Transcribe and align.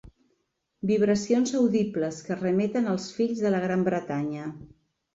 Vibracions 0.91 1.53
audibles 1.59 2.23
que 2.31 2.39
remeten 2.41 2.91
als 2.97 3.09
fills 3.21 3.47
de 3.47 3.55
la 3.57 3.65
Gran 3.71 3.89
Bretanya. 3.93 4.53